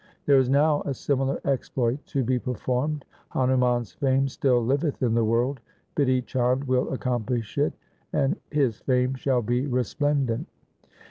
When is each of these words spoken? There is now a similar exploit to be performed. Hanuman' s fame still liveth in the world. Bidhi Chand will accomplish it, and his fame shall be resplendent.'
There 0.25 0.39
is 0.39 0.49
now 0.49 0.81
a 0.81 0.95
similar 0.95 1.39
exploit 1.45 2.03
to 2.07 2.23
be 2.23 2.39
performed. 2.39 3.05
Hanuman' 3.33 3.81
s 3.81 3.91
fame 3.91 4.27
still 4.27 4.59
liveth 4.65 5.03
in 5.03 5.13
the 5.13 5.23
world. 5.23 5.59
Bidhi 5.95 6.25
Chand 6.25 6.63
will 6.63 6.91
accomplish 6.91 7.55
it, 7.59 7.73
and 8.11 8.35
his 8.49 8.79
fame 8.79 9.13
shall 9.13 9.43
be 9.43 9.67
resplendent.' 9.67 10.47